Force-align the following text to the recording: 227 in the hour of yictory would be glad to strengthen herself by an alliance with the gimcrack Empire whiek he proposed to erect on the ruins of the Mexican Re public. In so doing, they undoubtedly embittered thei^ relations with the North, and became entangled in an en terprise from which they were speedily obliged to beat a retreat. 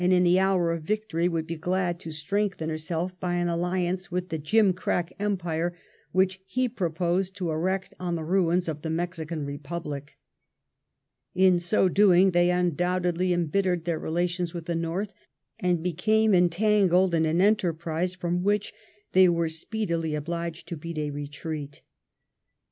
227 0.01 0.27
in 0.27 0.33
the 0.33 0.39
hour 0.39 0.71
of 0.71 0.85
yictory 0.85 1.29
would 1.29 1.45
be 1.45 1.55
glad 1.55 1.99
to 1.99 2.09
strengthen 2.09 2.71
herself 2.71 3.11
by 3.19 3.35
an 3.35 3.47
alliance 3.47 4.11
with 4.11 4.29
the 4.29 4.39
gimcrack 4.39 5.11
Empire 5.19 5.77
whiek 6.11 6.39
he 6.47 6.67
proposed 6.67 7.35
to 7.35 7.51
erect 7.51 7.93
on 7.99 8.15
the 8.15 8.23
ruins 8.23 8.67
of 8.67 8.81
the 8.81 8.89
Mexican 8.89 9.45
Re 9.45 9.59
public. 9.59 10.17
In 11.35 11.59
so 11.59 11.87
doing, 11.87 12.31
they 12.31 12.49
undoubtedly 12.49 13.31
embittered 13.31 13.85
thei^ 13.85 14.01
relations 14.01 14.55
with 14.55 14.65
the 14.65 14.73
North, 14.73 15.13
and 15.59 15.83
became 15.83 16.33
entangled 16.33 17.13
in 17.13 17.27
an 17.27 17.39
en 17.39 17.55
terprise 17.55 18.15
from 18.17 18.41
which 18.41 18.73
they 19.11 19.29
were 19.29 19.49
speedily 19.49 20.15
obliged 20.15 20.67
to 20.69 20.77
beat 20.77 20.97
a 20.97 21.11
retreat. 21.11 21.83